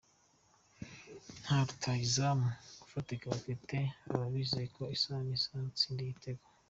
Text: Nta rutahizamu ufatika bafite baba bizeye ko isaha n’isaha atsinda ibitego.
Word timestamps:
Nta 1.41 1.57
rutahizamu 1.67 2.47
ufatika 2.85 3.25
bafite 3.33 3.75
baba 4.07 4.27
bizeye 4.33 4.67
ko 4.75 4.83
isaha 4.95 5.21
n’isaha 5.25 5.65
atsinda 5.71 6.01
ibitego. 6.03 6.45